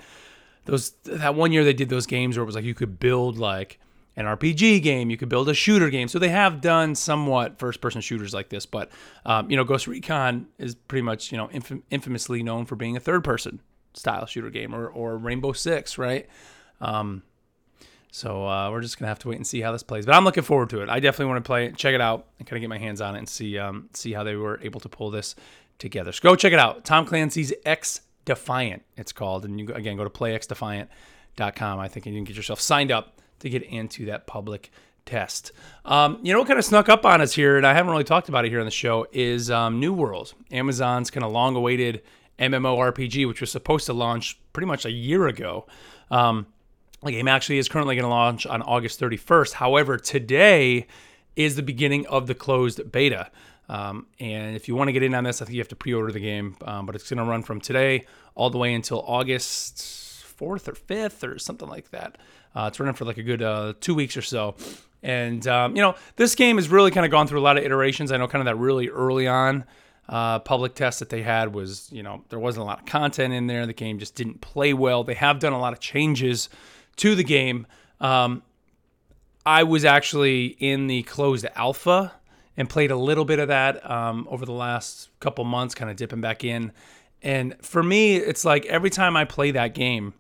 those 0.66 0.92
that 1.04 1.36
one 1.36 1.52
year 1.52 1.64
they 1.64 1.74
did 1.74 1.90
those 1.90 2.06
games 2.06 2.38
where 2.38 2.44
it 2.44 2.46
was 2.46 2.56
like 2.56 2.64
you 2.64 2.74
could 2.74 3.00
build 3.00 3.38
like 3.38 3.80
an 4.16 4.26
RPG 4.26 4.84
game, 4.84 5.10
you 5.10 5.18
could 5.18 5.30
build 5.30 5.50
a 5.50 5.54
shooter 5.54 5.90
game. 5.90 6.08
So 6.08 6.20
they 6.20 6.30
have 6.30 6.62
done 6.62 6.94
somewhat 6.94 7.58
first 7.58 7.82
person 7.82 8.00
shooters 8.00 8.34
like 8.34 8.50
this, 8.50 8.66
but 8.66 8.92
um, 9.26 9.50
you 9.50 9.58
know, 9.58 9.64
Ghost 9.64 9.88
Recon 9.88 10.48
is 10.58 10.76
pretty 10.76 11.02
much 11.02 11.32
you 11.32 11.38
know 11.38 11.48
infam- 11.50 11.84
infamously 11.90 12.44
known 12.44 12.66
for 12.66 12.76
being 12.76 12.96
a 12.96 13.00
third 13.00 13.24
person 13.24 13.60
style 13.94 14.26
shooter 14.26 14.50
game 14.50 14.74
or, 14.74 14.88
or 14.88 15.18
Rainbow 15.18 15.54
Six, 15.54 15.98
right? 15.98 16.28
Um, 16.82 17.24
so 18.12 18.48
uh, 18.48 18.70
we're 18.70 18.82
just 18.82 19.00
gonna 19.00 19.10
have 19.10 19.20
to 19.20 19.30
wait 19.30 19.38
and 19.38 19.48
see 19.48 19.62
how 19.62 19.72
this 19.72 19.84
plays. 19.84 20.06
But 20.06 20.14
I'm 20.16 20.24
looking 20.24 20.44
forward 20.44 20.70
to 20.70 20.82
it. 20.82 20.90
I 20.90 21.00
definitely 21.00 21.32
want 21.32 21.44
to 21.44 21.48
play 21.48 21.66
it, 21.66 21.76
check 21.76 21.96
it 21.96 22.02
out, 22.02 22.28
and 22.38 22.48
kind 22.48 22.58
of 22.58 22.62
get 22.62 22.70
my 22.70 22.78
hands 22.78 23.02
on 23.02 23.16
it 23.16 23.20
and 23.20 23.30
see 23.30 23.58
um, 23.58 23.90
see 23.94 24.14
how 24.14 24.24
they 24.24 24.36
were 24.36 24.60
able 24.62 24.80
to 24.82 24.90
pull 24.90 25.10
this 25.10 25.36
together. 25.80 26.12
So 26.12 26.20
go 26.22 26.36
check 26.36 26.54
it 26.54 26.60
out. 26.60 26.86
Tom 26.86 27.06
Clancy's 27.06 27.54
X 27.66 28.02
Defiant, 28.26 28.84
it's 28.96 29.12
called, 29.12 29.46
and 29.46 29.60
you 29.60 29.68
again 29.74 29.98
go 29.98 30.04
to 30.04 30.10
playxdefiant.com. 30.10 31.80
I 31.80 31.88
think 31.88 32.06
and 32.06 32.16
you 32.16 32.20
can 32.20 32.26
get 32.26 32.36
yourself 32.36 32.62
signed 32.62 32.92
up 32.92 33.20
to 33.40 33.50
get 33.50 33.64
into 33.64 34.06
that 34.06 34.28
public 34.28 34.72
test. 35.06 35.52
Um, 35.86 36.20
you 36.22 36.34
know 36.34 36.40
what 36.40 36.48
kind 36.48 36.60
of 36.60 36.66
snuck 36.66 36.90
up 36.90 37.06
on 37.06 37.20
us 37.20 37.34
here, 37.34 37.58
and 37.58 37.66
I 37.66 37.74
haven't 37.74 37.92
really 37.92 38.04
talked 38.04 38.30
about 38.30 38.46
it 38.46 38.50
here 38.50 38.60
on 38.60 38.66
the 38.66 38.72
show, 38.72 39.08
is 39.12 39.52
um, 39.52 39.80
New 39.80 39.94
World, 39.94 40.34
Amazon's 40.52 41.12
kind 41.12 41.24
of 41.24 41.32
long-awaited 41.32 42.02
MMORPG, 42.40 43.28
which 43.28 43.42
was 43.42 43.52
supposed 43.52 43.86
to 43.86 43.94
launch 43.94 44.40
pretty 44.54 44.68
much 44.68 44.86
a 44.86 44.92
year 44.92 45.28
ago. 45.28 45.66
Um, 46.12 46.48
the 47.04 47.12
game 47.12 47.28
actually 47.28 47.58
is 47.58 47.68
currently 47.68 47.96
going 47.96 48.04
to 48.04 48.10
launch 48.10 48.46
on 48.46 48.62
August 48.62 49.00
31st. 49.00 49.54
However, 49.54 49.98
today 49.98 50.88
is 51.36 51.56
the 51.56 51.64
beginning 51.64 52.06
of 52.08 52.28
the 52.28 52.36
closed 52.36 52.92
beta. 52.92 53.30
Um, 53.70 54.08
and 54.20 54.56
if 54.56 54.68
you 54.68 54.76
want 54.76 54.90
to 54.90 54.92
get 54.94 55.04
in 55.04 55.14
on 55.16 55.24
this, 55.24 55.42
I 55.42 55.46
think 55.46 55.56
you 55.56 55.62
have 55.62 55.68
to 55.70 55.76
pre 55.76 55.94
order 55.94 56.12
the 56.12 56.20
game. 56.20 56.56
Um, 56.64 56.86
but 56.86 56.96
it's 56.96 57.10
going 57.10 57.18
to 57.18 57.30
run 57.30 57.44
from 57.44 57.60
today 57.60 58.06
all 58.36 58.50
the 58.50 58.58
way 58.58 58.74
until 58.74 59.02
August 59.02 59.78
4th 60.40 60.68
or 60.68 60.74
5th 60.74 61.28
or 61.28 61.40
something 61.40 61.68
like 61.68 61.92
that. 61.92 62.18
Uh, 62.56 62.66
it's 62.68 62.80
running 62.80 62.96
for 62.96 63.06
like 63.06 63.18
a 63.18 63.24
good 63.24 63.42
uh, 63.42 63.74
two 63.80 63.96
weeks 63.96 64.16
or 64.16 64.22
so. 64.22 64.56
And, 65.02 65.46
um, 65.48 65.76
you 65.76 65.82
know, 65.82 65.96
this 66.16 66.36
game 66.36 66.56
has 66.58 66.70
really 66.70 66.92
kind 66.92 67.06
of 67.06 67.12
gone 67.12 67.28
through 67.28 67.40
a 67.40 67.42
lot 67.44 67.58
of 67.58 67.64
iterations. 67.64 68.12
I 68.12 68.18
know 68.18 68.28
kind 68.28 68.42
of 68.42 68.46
that 68.46 68.56
really 68.56 68.90
early 68.90 69.28
on 69.28 69.66
uh, 70.10 70.40
public 70.40 70.76
test 70.76 71.00
that 71.00 71.10
they 71.10 71.22
had 71.22 71.54
was, 71.54 71.90
you 71.92 72.04
know, 72.04 72.24
there 72.30 72.40
wasn't 72.40 72.64
a 72.64 72.66
lot 72.66 72.80
of 72.80 72.86
content 72.86 73.34
in 73.34 73.48
there. 73.48 73.66
The 73.66 73.74
game 73.74 74.00
just 74.00 74.16
didn't 74.16 74.42
play 74.42 74.74
well. 74.74 75.04
They 75.04 75.14
have 75.14 75.40
done 75.40 75.54
a 75.54 75.60
lot 75.60 75.74
of 75.74 75.80
changes 75.80 76.50
to 76.98 77.16
the 77.16 77.24
game. 77.24 77.68
Um, 78.02 78.44
I 79.46 79.64
was 79.64 79.86
actually 79.86 80.48
in 80.60 80.88
the 80.88 81.04
closed 81.04 81.46
alpha 81.56 82.14
and 82.56 82.70
played 82.70 82.92
a 82.92 82.96
little 82.96 83.26
bit 83.26 83.40
of 83.40 83.48
that 83.48 83.90
um, 83.90 84.28
over 84.30 84.46
the 84.46 84.54
last 84.54 85.10
couple 85.20 85.44
months, 85.44 85.74
kind 85.74 85.90
of 85.90 85.98
dipping 85.98 86.22
back 86.22 86.44
in. 86.44 86.72
And 87.22 87.56
for 87.62 87.82
me, 87.82 88.18
it's 88.18 88.46
like 88.46 88.66
every 88.66 88.90
time 88.90 89.16
I 89.16 89.26
play 89.26 89.52
that 89.52 89.74
game, 89.74 90.14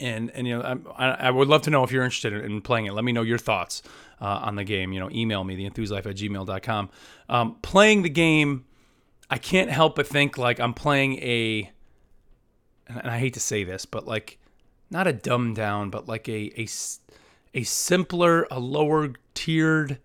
and 0.00 0.30
and 0.30 0.46
you 0.46 0.58
know, 0.58 0.80
I, 0.96 1.10
I 1.10 1.30
would 1.30 1.46
love 1.46 1.62
to 1.62 1.70
know 1.70 1.84
if 1.84 1.92
you're 1.92 2.02
interested 2.02 2.32
in 2.32 2.62
playing 2.62 2.86
it. 2.86 2.92
Let 2.94 3.04
me 3.04 3.12
know 3.12 3.22
your 3.22 3.38
thoughts 3.38 3.82
uh, 4.20 4.40
on 4.42 4.56
the 4.56 4.64
game. 4.64 4.92
You 4.92 5.00
know, 5.00 5.10
email 5.10 5.44
me 5.44 5.56
theenthuslife 5.56 6.06
at 6.06 6.16
gmail.com. 6.16 6.90
Um, 7.28 7.56
playing 7.62 8.02
the 8.02 8.08
game 8.08 8.64
I 9.30 9.38
can't 9.38 9.70
help 9.70 9.94
but 9.94 10.06
think 10.06 10.36
like 10.36 10.58
I'm 10.58 10.74
playing 10.74 11.18
a, 11.18 11.70
and 12.88 13.08
I 13.08 13.18
hate 13.18 13.34
to 13.34 13.40
say 13.40 13.62
this, 13.62 13.86
but 13.86 14.06
like 14.06 14.38
not 14.90 15.06
a 15.06 15.12
dumbed 15.12 15.56
down, 15.56 15.90
but 15.90 16.08
like 16.08 16.28
a 16.28 16.52
a, 16.60 16.68
a 17.54 17.62
simpler, 17.62 18.46
a 18.50 18.58
lower 18.58 19.12
tiered 19.34 19.98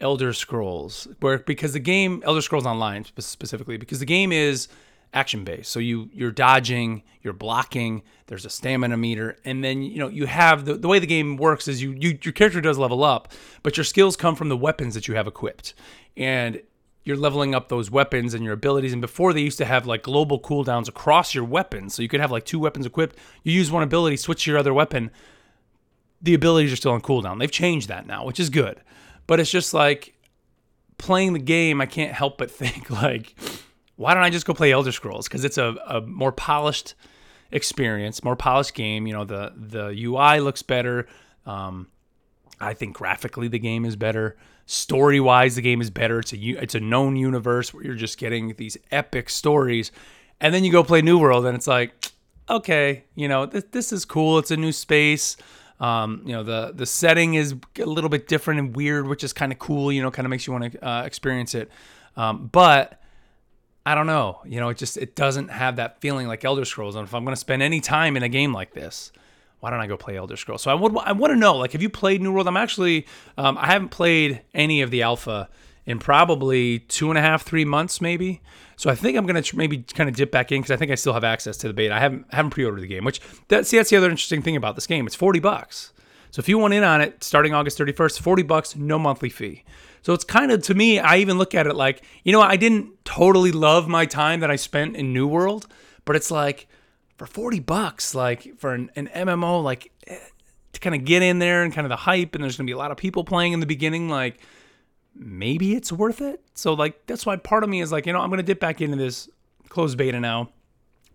Elder 0.00 0.32
Scrolls, 0.32 1.08
where 1.20 1.38
because 1.38 1.72
the 1.72 1.80
game 1.80 2.22
Elder 2.26 2.42
Scrolls 2.42 2.66
Online 2.66 3.04
specifically 3.04 3.78
because 3.78 4.00
the 4.00 4.06
game 4.06 4.32
is 4.32 4.68
action 5.14 5.44
based. 5.44 5.70
So 5.70 5.80
you 5.80 6.10
you're 6.12 6.30
dodging, 6.30 7.02
you're 7.22 7.32
blocking. 7.32 8.02
There's 8.26 8.44
a 8.44 8.50
stamina 8.50 8.98
meter, 8.98 9.38
and 9.46 9.64
then 9.64 9.82
you 9.82 9.98
know 9.98 10.08
you 10.08 10.26
have 10.26 10.66
the 10.66 10.74
the 10.74 10.88
way 10.88 10.98
the 10.98 11.06
game 11.06 11.36
works 11.36 11.68
is 11.68 11.82
you, 11.82 11.92
you 11.92 12.18
your 12.22 12.32
character 12.32 12.60
does 12.60 12.78
level 12.78 13.02
up, 13.02 13.32
but 13.62 13.76
your 13.76 13.84
skills 13.84 14.16
come 14.16 14.36
from 14.36 14.50
the 14.50 14.56
weapons 14.56 14.94
that 14.94 15.08
you 15.08 15.14
have 15.14 15.26
equipped, 15.26 15.74
and 16.16 16.60
you're 17.08 17.16
leveling 17.16 17.54
up 17.54 17.70
those 17.70 17.90
weapons 17.90 18.34
and 18.34 18.44
your 18.44 18.52
abilities. 18.52 18.92
And 18.92 19.00
before 19.00 19.32
they 19.32 19.40
used 19.40 19.56
to 19.56 19.64
have 19.64 19.86
like 19.86 20.02
global 20.02 20.38
cooldowns 20.38 20.90
across 20.90 21.34
your 21.34 21.42
weapons. 21.42 21.94
So 21.94 22.02
you 22.02 22.08
could 22.08 22.20
have 22.20 22.30
like 22.30 22.44
two 22.44 22.58
weapons 22.58 22.84
equipped. 22.84 23.16
You 23.42 23.52
use 23.54 23.70
one 23.70 23.82
ability, 23.82 24.18
switch 24.18 24.46
your 24.46 24.58
other 24.58 24.74
weapon. 24.74 25.10
The 26.20 26.34
abilities 26.34 26.70
are 26.70 26.76
still 26.76 26.92
on 26.92 27.00
cooldown. 27.00 27.38
They've 27.38 27.50
changed 27.50 27.88
that 27.88 28.06
now, 28.06 28.26
which 28.26 28.38
is 28.38 28.50
good. 28.50 28.82
But 29.26 29.40
it's 29.40 29.50
just 29.50 29.72
like 29.72 30.16
playing 30.98 31.32
the 31.32 31.38
game, 31.38 31.80
I 31.80 31.86
can't 31.86 32.12
help 32.12 32.36
but 32.36 32.50
think 32.50 32.90
like, 32.90 33.34
why 33.96 34.12
don't 34.12 34.22
I 34.22 34.28
just 34.28 34.44
go 34.44 34.52
play 34.52 34.70
Elder 34.70 34.92
Scrolls? 34.92 35.28
Because 35.28 35.46
it's 35.46 35.56
a, 35.56 35.76
a 35.86 36.02
more 36.02 36.30
polished 36.30 36.94
experience, 37.50 38.22
more 38.22 38.36
polished 38.36 38.74
game. 38.74 39.06
You 39.06 39.14
know, 39.14 39.24
the 39.24 39.54
the 39.56 39.86
UI 40.04 40.40
looks 40.40 40.60
better. 40.60 41.08
Um, 41.46 41.88
I 42.60 42.74
think 42.74 42.94
graphically 42.94 43.48
the 43.48 43.58
game 43.58 43.86
is 43.86 43.96
better. 43.96 44.36
Story 44.70 45.18
wise, 45.18 45.56
the 45.56 45.62
game 45.62 45.80
is 45.80 45.88
better. 45.88 46.18
It's 46.18 46.34
a 46.34 46.36
it's 46.36 46.74
a 46.74 46.80
known 46.80 47.16
universe 47.16 47.72
where 47.72 47.82
you're 47.82 47.94
just 47.94 48.18
getting 48.18 48.52
these 48.58 48.76
epic 48.90 49.30
stories, 49.30 49.90
and 50.42 50.52
then 50.52 50.62
you 50.62 50.70
go 50.70 50.84
play 50.84 51.00
New 51.00 51.18
World, 51.18 51.46
and 51.46 51.56
it's 51.56 51.66
like, 51.66 52.12
okay, 52.50 53.04
you 53.14 53.28
know, 53.28 53.46
this, 53.46 53.64
this 53.70 53.92
is 53.94 54.04
cool. 54.04 54.38
It's 54.38 54.50
a 54.50 54.58
new 54.58 54.72
space. 54.72 55.38
Um, 55.80 56.20
you 56.26 56.32
know, 56.32 56.42
the 56.42 56.72
the 56.74 56.84
setting 56.84 57.32
is 57.32 57.54
a 57.78 57.86
little 57.86 58.10
bit 58.10 58.28
different 58.28 58.60
and 58.60 58.76
weird, 58.76 59.08
which 59.08 59.24
is 59.24 59.32
kind 59.32 59.52
of 59.52 59.58
cool. 59.58 59.90
You 59.90 60.02
know, 60.02 60.10
kind 60.10 60.26
of 60.26 60.30
makes 60.30 60.46
you 60.46 60.52
want 60.52 60.70
to 60.70 60.86
uh, 60.86 61.02
experience 61.04 61.54
it. 61.54 61.70
Um, 62.14 62.48
but 62.52 63.00
I 63.86 63.94
don't 63.94 64.06
know. 64.06 64.42
You 64.44 64.60
know, 64.60 64.68
it 64.68 64.76
just 64.76 64.98
it 64.98 65.16
doesn't 65.16 65.48
have 65.48 65.76
that 65.76 66.02
feeling 66.02 66.26
like 66.28 66.44
Elder 66.44 66.66
Scrolls. 66.66 66.94
And 66.94 67.08
if 67.08 67.14
I'm 67.14 67.24
going 67.24 67.34
to 67.34 67.40
spend 67.40 67.62
any 67.62 67.80
time 67.80 68.18
in 68.18 68.22
a 68.22 68.28
game 68.28 68.52
like 68.52 68.74
this, 68.74 69.12
why 69.60 69.70
don't 69.70 69.80
I 69.80 69.86
go 69.86 69.96
play 69.96 70.16
Elder 70.16 70.36
Scrolls? 70.36 70.62
So 70.62 70.70
I 70.70 70.74
would 70.74 70.96
I 70.98 71.12
want 71.12 71.32
to 71.32 71.36
know 71.36 71.56
like 71.56 71.72
have 71.72 71.82
you 71.82 71.90
played 71.90 72.22
New 72.22 72.32
World? 72.32 72.48
I'm 72.48 72.56
actually 72.56 73.06
um, 73.36 73.58
I 73.58 73.66
haven't 73.66 73.90
played 73.90 74.42
any 74.54 74.82
of 74.82 74.90
the 74.90 75.02
alpha 75.02 75.48
in 75.84 75.98
probably 75.98 76.80
two 76.80 77.08
and 77.10 77.18
a 77.18 77.22
half 77.22 77.42
three 77.42 77.64
months 77.64 78.00
maybe. 78.00 78.40
So 78.76 78.90
I 78.90 78.94
think 78.94 79.16
I'm 79.16 79.26
gonna 79.26 79.42
maybe 79.54 79.78
kind 79.78 80.08
of 80.08 80.14
dip 80.14 80.30
back 80.30 80.52
in 80.52 80.60
because 80.60 80.70
I 80.70 80.76
think 80.76 80.92
I 80.92 80.94
still 80.94 81.12
have 81.12 81.24
access 81.24 81.56
to 81.58 81.68
the 81.68 81.74
beta. 81.74 81.94
I 81.94 81.98
haven't 81.98 82.26
haven't 82.32 82.50
pre-ordered 82.50 82.80
the 82.82 82.86
game, 82.86 83.04
which 83.04 83.20
that 83.48 83.66
see 83.66 83.76
that's 83.76 83.90
the 83.90 83.96
other 83.96 84.10
interesting 84.10 84.42
thing 84.42 84.56
about 84.56 84.74
this 84.74 84.86
game. 84.86 85.06
It's 85.06 85.16
40 85.16 85.40
bucks. 85.40 85.92
So 86.30 86.40
if 86.40 86.48
you 86.48 86.58
want 86.58 86.74
in 86.74 86.84
on 86.84 87.00
it 87.00 87.24
starting 87.24 87.54
August 87.54 87.78
31st, 87.78 88.20
40 88.20 88.42
bucks, 88.42 88.76
no 88.76 88.98
monthly 88.98 89.30
fee. 89.30 89.64
So 90.02 90.12
it's 90.12 90.24
kind 90.24 90.52
of 90.52 90.62
to 90.64 90.74
me, 90.74 90.98
I 91.00 91.16
even 91.16 91.38
look 91.38 91.54
at 91.54 91.66
it 91.66 91.74
like, 91.74 92.04
you 92.22 92.32
know, 92.32 92.40
I 92.40 92.56
didn't 92.56 93.04
totally 93.04 93.50
love 93.50 93.88
my 93.88 94.06
time 94.06 94.40
that 94.40 94.50
I 94.50 94.56
spent 94.56 94.96
in 94.96 95.12
New 95.12 95.26
World, 95.26 95.66
but 96.04 96.14
it's 96.14 96.30
like 96.30 96.68
for 97.18 97.26
40 97.26 97.60
bucks, 97.60 98.14
like 98.14 98.58
for 98.58 98.72
an, 98.72 98.90
an 98.96 99.08
MMO, 99.08 99.62
like 99.62 99.90
eh, 100.06 100.16
to 100.72 100.80
kind 100.80 100.94
of 100.94 101.04
get 101.04 101.22
in 101.22 101.40
there 101.40 101.64
and 101.64 101.74
kind 101.74 101.84
of 101.84 101.90
the 101.90 101.96
hype, 101.96 102.34
and 102.34 102.42
there's 102.42 102.56
gonna 102.56 102.66
be 102.66 102.72
a 102.72 102.78
lot 102.78 102.92
of 102.92 102.96
people 102.96 103.24
playing 103.24 103.52
in 103.52 103.60
the 103.60 103.66
beginning, 103.66 104.08
like 104.08 104.40
maybe 105.14 105.74
it's 105.74 105.90
worth 105.90 106.20
it. 106.20 106.40
So 106.54 106.72
like 106.74 107.06
that's 107.06 107.26
why 107.26 107.36
part 107.36 107.64
of 107.64 107.70
me 107.70 107.80
is 107.80 107.90
like, 107.90 108.06
you 108.06 108.12
know, 108.12 108.20
I'm 108.20 108.30
gonna 108.30 108.44
dip 108.44 108.60
back 108.60 108.80
into 108.80 108.96
this 108.96 109.28
closed 109.68 109.98
beta 109.98 110.20
now, 110.20 110.50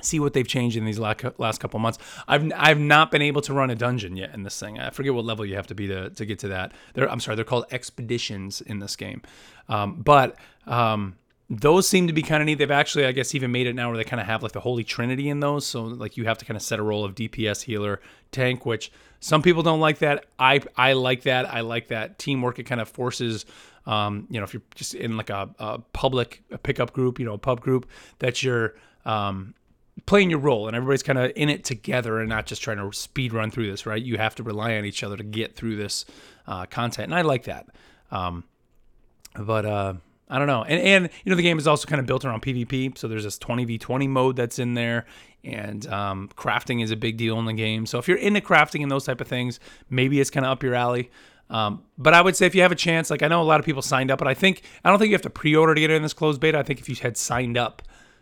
see 0.02 0.20
what 0.20 0.34
they've 0.34 0.48
changed 0.48 0.76
in 0.76 0.84
these 0.84 1.00
last 1.00 1.60
couple 1.60 1.80
months. 1.80 2.00
I've 2.28 2.52
I've 2.54 2.80
not 2.80 3.10
been 3.10 3.22
able 3.22 3.42
to 3.42 3.54
run 3.54 3.70
a 3.70 3.76
dungeon 3.76 4.18
yet 4.18 4.34
in 4.34 4.44
this 4.44 4.60
thing. 4.60 4.80
I 4.80 4.90
forget 4.90 5.14
what 5.14 5.24
level 5.24 5.46
you 5.46 5.56
have 5.56 5.68
to 5.68 5.76
be 5.76 5.88
to, 5.88 6.10
to 6.10 6.26
get 6.26 6.40
to 6.40 6.50
that. 6.50 6.74
They're, 6.94 7.10
I'm 7.10 7.22
sorry, 7.22 7.36
they're 7.36 7.46
called 7.46 7.66
expeditions 7.72 8.60
in 8.60 8.80
this 8.80 8.98
game. 8.98 9.22
Um, 9.70 10.02
but 10.02 10.36
um, 10.68 11.16
those 11.50 11.88
seem 11.88 12.08
to 12.08 12.14
be 12.14 12.22
kind 12.22 12.42
of 12.42 12.46
neat. 12.46 12.56
They've 12.56 12.72
actually, 12.72 13.06
I 13.06 13.12
guess, 13.12 13.36
even 13.36 13.52
made 13.52 13.68
it 13.68 13.76
now 13.76 13.90
where 13.90 13.98
they 13.98 14.04
kind 14.04 14.22
of 14.22 14.28
have 14.28 14.44
like 14.44 14.54
the 14.54 14.62
Holy 14.62 14.84
Trinity 14.84 15.30
in 15.30 15.40
those. 15.40 15.66
So 15.66 15.84
like 15.84 16.18
you 16.18 16.26
have 16.26 16.38
to 16.38 16.46
kind 16.46 16.56
of 16.56 16.62
set 16.62 16.80
a 16.80 16.84
role 16.84 17.04
of 17.04 17.16
DPS, 17.16 17.64
healer, 17.64 18.02
tank, 18.32 18.66
which 18.66 18.92
some 19.20 19.42
people 19.42 19.64
don't 19.64 19.80
like 19.80 20.00
that. 20.00 20.26
I 20.40 20.62
I 20.76 20.94
like 20.94 21.24
that. 21.24 21.46
I 21.46 21.62
like 21.62 21.88
that 21.90 22.18
teamwork. 22.18 22.60
It 22.60 22.64
kind 22.64 22.82
of 22.82 22.90
forces. 22.90 23.46
Um, 23.86 24.28
you 24.30 24.40
know, 24.40 24.46
if 24.46 24.54
you're 24.54 24.64
just 24.76 24.96
in 24.96 25.18
like 25.18 25.30
a, 25.30 25.50
a 25.60 25.80
public 25.92 26.44
a 26.52 26.58
pickup 26.58 26.94
group, 26.94 27.20
you 27.20 27.26
know, 27.26 27.34
a 27.34 27.38
pub 27.38 27.60
group, 27.60 27.90
that 28.20 28.42
you're 28.42 28.76
um, 29.06 29.54
playing 30.06 30.30
your 30.30 30.40
role 30.40 30.68
and 30.68 30.76
everybody's 30.76 31.04
kind 31.04 31.20
of 31.20 31.32
in 31.36 31.50
it 31.50 31.64
together 31.64 32.20
and 32.20 32.30
not 32.30 32.46
just 32.46 32.62
trying 32.62 32.78
to 32.78 32.92
speed 32.98 33.34
run 33.34 33.52
through 33.52 33.70
this, 33.70 33.86
right? 33.86 34.02
You 34.02 34.18
have 34.18 34.36
to 34.36 34.44
rely 34.44 34.78
on 34.78 34.86
each 34.86 35.04
other 35.04 35.18
to 35.18 35.24
get 35.24 35.56
through 35.56 35.76
this 35.76 36.06
uh, 36.48 36.66
content, 36.66 37.06
and 37.06 37.16
I 37.16 37.22
like 37.22 37.44
that. 37.44 37.68
Um, 38.12 38.46
but 39.38 39.66
uh, 39.66 39.94
I 40.30 40.38
don't 40.38 40.48
know, 40.48 40.64
and 40.64 40.82
and 40.82 41.10
you 41.24 41.30
know 41.30 41.36
the 41.36 41.44
game 41.44 41.60
is 41.60 41.68
also 41.68 41.88
kind 41.88 42.00
of 42.00 42.06
built 42.06 42.26
around 42.26 42.42
PvP, 42.42 42.98
so 42.98 43.08
there's 43.08 43.24
this 43.24 43.38
20v20 43.38 44.08
mode 44.10 44.36
that's 44.36 44.58
in 44.58 44.74
there, 44.74 45.06
and 45.44 45.86
um, 45.88 46.30
crafting 46.36 46.82
is 46.84 46.92
a 46.92 46.96
big 46.96 47.18
deal 47.18 47.38
in 47.40 47.46
the 47.46 47.54
game. 47.54 47.86
So 47.86 48.00
if 48.00 48.08
you're 48.08 48.18
into 48.18 48.42
crafting 48.42 48.82
and 48.82 48.92
those 48.92 49.06
type 49.06 49.22
of 49.22 49.28
things, 49.28 49.60
maybe 49.90 50.20
it's 50.20 50.30
kind 50.30 50.46
of 50.46 50.52
up 50.54 50.64
your 50.64 50.76
alley. 50.76 51.12
Um, 51.50 51.84
but 51.98 52.14
I 52.14 52.22
would 52.22 52.36
say 52.36 52.46
if 52.46 52.56
you 52.56 52.62
have 52.62 52.72
a 52.72 52.76
chance, 52.76 53.10
like 53.10 53.22
I 53.22 53.28
know 53.28 53.42
a 53.42 53.44
lot 53.44 53.60
of 53.60 53.66
people 53.66 53.82
signed 53.82 54.10
up, 54.12 54.20
but 54.20 54.28
I 54.28 54.34
think 54.34 54.64
I 54.84 54.90
don't 54.90 54.98
think 54.98 55.10
you 55.10 55.16
have 55.16 55.22
to 55.24 55.30
pre-order 55.30 55.76
to 55.76 55.82
get 55.82 55.92
in 55.92 56.02
this 56.02 56.14
closed 56.14 56.42
beta. 56.42 56.58
I 56.58 56.64
think 56.64 56.80
if 56.80 56.90
you 56.90 56.96
had 56.96 57.18
signed 57.18 57.58
up 57.58 57.82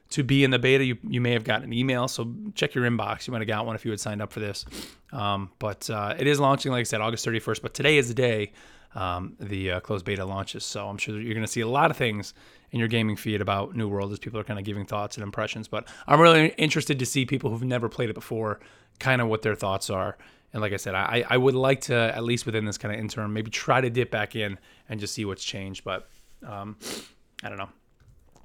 to 0.10 0.24
be 0.24 0.44
in 0.44 0.52
the 0.52 0.60
beta, 0.60 0.84
you, 0.84 0.98
you 1.08 1.22
may 1.22 1.32
have 1.32 1.44
gotten 1.44 1.66
an 1.66 1.74
email. 1.74 2.08
So 2.08 2.34
check 2.56 2.76
your 2.76 2.84
inbox. 2.84 3.28
You 3.28 3.32
might 3.32 3.40
have 3.40 3.48
got 3.48 3.66
one 3.66 3.76
if 3.76 3.86
you 3.86 3.92
had 3.92 4.00
signed 4.00 4.22
up 4.22 4.34
for 4.34 4.42
this. 4.42 4.66
Um, 5.14 5.52
but 5.60 5.90
uh, 5.90 6.16
it 6.20 6.28
is 6.28 6.40
launching, 6.40 6.72
like 6.72 6.82
I 6.82 6.84
said, 6.84 7.00
August 7.00 7.26
31st. 7.26 7.62
But 7.62 7.74
today 7.74 7.98
is 7.98 8.10
the 8.10 8.14
day 8.14 8.52
um, 8.96 9.36
the 9.40 9.72
uh, 9.72 9.80
closed 9.80 10.06
beta 10.06 10.26
launches. 10.26 10.66
So 10.66 10.88
I'm 10.88 10.98
sure 10.98 11.20
you're 11.20 11.34
going 11.34 11.46
to 11.46 11.52
see 11.52 11.62
a 11.62 11.68
lot 11.68 11.92
of 11.92 11.98
things 11.98 12.34
in 12.72 12.80
your 12.80 12.88
gaming 12.88 13.16
feed 13.16 13.42
about 13.42 13.76
New 13.76 13.88
World 13.88 14.12
as 14.12 14.20
people 14.20 14.40
are 14.40 14.44
kind 14.44 14.60
of 14.60 14.66
giving 14.66 14.86
thoughts 14.86 15.18
and 15.18 15.24
impressions. 15.24 15.68
But 15.68 15.88
I'm 16.08 16.20
really 16.20 16.50
interested 16.58 17.00
to 17.00 17.06
see 17.06 17.26
people 17.26 17.50
who've 17.50 17.64
never 17.64 17.90
played 17.90 18.10
it 18.10 18.16
before, 18.16 18.60
kind 19.00 19.22
of 19.22 19.28
what 19.28 19.42
their 19.42 19.56
thoughts 19.56 19.90
are. 19.90 20.18
And 20.54 20.62
like 20.62 20.74
I 20.74 20.78
said, 20.78 20.96
I, 20.96 21.24
I 21.30 21.38
would 21.38 21.56
like 21.56 21.82
to, 21.82 21.96
at 21.96 22.24
least 22.24 22.46
within 22.46 22.66
this 22.66 22.78
kind 22.78 22.94
of 22.94 23.00
interim, 23.00 23.34
maybe 23.34 23.50
try 23.50 23.80
to 23.80 23.90
dip 23.90 24.12
back 24.12 24.36
in 24.36 24.58
and 24.90 25.00
just 25.00 25.14
see 25.14 25.24
what's 25.26 25.44
changed. 25.44 25.84
But 25.84 26.10
um, 26.46 26.78
I 27.44 27.50
don't 27.50 27.58
know 27.58 27.70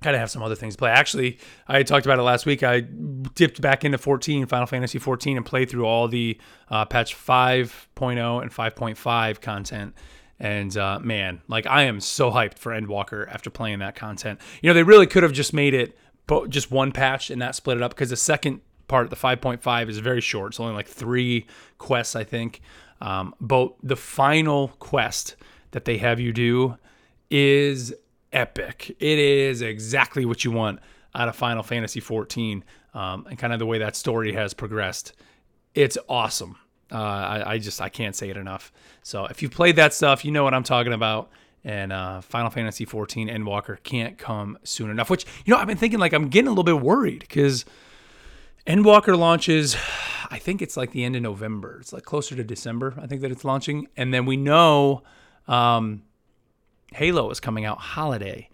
kind 0.02 0.14
of 0.14 0.20
have 0.20 0.30
some 0.30 0.42
other 0.42 0.54
things 0.54 0.74
to 0.74 0.78
play. 0.78 0.90
Actually, 0.90 1.38
I 1.66 1.82
talked 1.82 2.06
about 2.06 2.18
it 2.18 2.22
last 2.22 2.46
week. 2.46 2.62
I 2.62 2.80
dipped 2.80 3.60
back 3.60 3.84
into 3.84 3.98
14, 3.98 4.46
Final 4.46 4.66
Fantasy 4.66 4.98
14, 4.98 5.36
and 5.36 5.46
played 5.46 5.70
through 5.70 5.86
all 5.86 6.06
the 6.06 6.38
uh, 6.70 6.84
patch 6.84 7.16
5.0 7.16 8.42
and 8.42 8.50
5.5 8.50 9.40
content. 9.40 9.94
And 10.38 10.76
uh, 10.76 10.98
man, 11.00 11.40
like 11.48 11.66
I 11.66 11.82
am 11.82 12.00
so 12.00 12.30
hyped 12.30 12.58
for 12.58 12.72
Endwalker 12.72 13.26
after 13.32 13.50
playing 13.50 13.78
that 13.78 13.94
content. 13.94 14.40
You 14.62 14.70
know, 14.70 14.74
they 14.74 14.82
really 14.82 15.06
could 15.06 15.22
have 15.22 15.32
just 15.32 15.52
made 15.52 15.74
it 15.74 15.96
just 16.48 16.70
one 16.70 16.92
patch 16.92 17.30
and 17.30 17.40
that 17.40 17.54
split 17.54 17.76
it 17.76 17.82
up 17.82 17.92
because 17.92 18.10
the 18.10 18.16
second 18.16 18.60
part, 18.88 19.10
the 19.10 19.16
5.5, 19.16 19.88
is 19.88 19.98
very 19.98 20.20
short. 20.20 20.52
It's 20.52 20.60
only 20.60 20.74
like 20.74 20.88
three 20.88 21.46
quests, 21.78 22.16
I 22.16 22.24
think. 22.24 22.60
Um, 23.00 23.34
but 23.40 23.74
the 23.82 23.96
final 23.96 24.68
quest 24.78 25.36
that 25.72 25.84
they 25.84 25.98
have 25.98 26.20
you 26.20 26.32
do 26.32 26.76
is 27.30 27.94
epic. 28.32 28.94
It 28.98 29.18
is 29.18 29.62
exactly 29.62 30.24
what 30.24 30.44
you 30.44 30.50
want 30.50 30.80
out 31.14 31.28
of 31.28 31.36
Final 31.36 31.62
Fantasy 31.62 32.00
14 32.00 32.64
um, 32.94 33.26
and 33.28 33.38
kind 33.38 33.52
of 33.52 33.58
the 33.58 33.66
way 33.66 33.78
that 33.78 33.96
story 33.96 34.32
has 34.32 34.54
progressed. 34.54 35.12
It's 35.74 35.98
awesome. 36.08 36.56
Uh, 36.90 36.96
I, 36.96 37.52
I, 37.52 37.58
just 37.58 37.80
I 37.80 37.88
can't 37.88 38.14
say 38.14 38.30
it 38.30 38.36
enough. 38.36 38.72
So 39.02 39.24
if 39.26 39.42
you've 39.42 39.50
played 39.50 39.76
that 39.76 39.92
stuff, 39.92 40.24
you 40.24 40.30
know 40.30 40.44
what 40.44 40.54
I'm 40.54 40.62
talking 40.62 40.92
about. 40.92 41.30
And 41.64 41.92
uh, 41.92 42.20
Final 42.20 42.50
Fantasy 42.50 42.84
14 42.84 43.28
Endwalker 43.28 43.82
can't 43.82 44.16
come 44.18 44.56
soon 44.62 44.88
enough. 44.88 45.10
Which 45.10 45.26
you 45.44 45.52
know 45.52 45.58
I've 45.58 45.66
been 45.66 45.76
thinking 45.76 45.98
like 45.98 46.12
I'm 46.12 46.28
getting 46.28 46.46
a 46.46 46.50
little 46.50 46.62
bit 46.62 46.80
worried 46.80 47.20
because 47.20 47.64
Endwalker 48.66 49.18
launches. 49.18 49.76
I 50.30 50.38
think 50.38 50.62
it's 50.62 50.76
like 50.76 50.92
the 50.92 51.04
end 51.04 51.16
of 51.16 51.22
November. 51.22 51.78
It's 51.80 51.92
like 51.92 52.04
closer 52.04 52.36
to 52.36 52.44
December. 52.44 52.94
I 53.00 53.06
think 53.06 53.20
that 53.22 53.32
it's 53.32 53.44
launching, 53.44 53.88
and 53.96 54.14
then 54.14 54.26
we 54.26 54.36
know 54.36 55.02
um, 55.48 56.02
Halo 56.94 57.30
is 57.30 57.40
coming 57.40 57.64
out 57.64 57.78
holiday. 57.78 58.48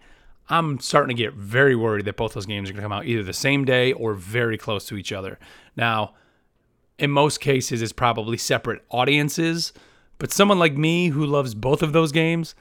I'm 0.49 0.79
starting 0.79 1.15
to 1.15 1.23
get 1.23 1.33
very 1.33 1.75
worried 1.75 2.05
that 2.05 2.17
both 2.17 2.33
those 2.33 2.45
games 2.45 2.69
are 2.69 2.73
going 2.73 2.81
to 2.81 2.85
come 2.85 2.91
out 2.91 3.05
either 3.05 3.23
the 3.23 3.33
same 3.33 3.63
day 3.63 3.93
or 3.93 4.13
very 4.13 4.57
close 4.57 4.85
to 4.87 4.97
each 4.97 5.11
other. 5.11 5.39
Now, 5.75 6.13
in 6.99 7.11
most 7.11 7.39
cases, 7.39 7.81
it's 7.81 7.93
probably 7.93 8.37
separate 8.37 8.83
audiences, 8.89 9.73
but 10.19 10.31
someone 10.31 10.59
like 10.59 10.75
me 10.77 11.09
who 11.09 11.25
loves 11.25 11.55
both 11.55 11.81
of 11.81 11.93
those 11.93 12.11
games, 12.11 12.55